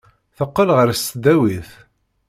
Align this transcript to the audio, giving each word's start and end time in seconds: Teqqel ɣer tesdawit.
Teqqel 0.37 0.69
ɣer 0.77 0.87
tesdawit. 0.91 1.69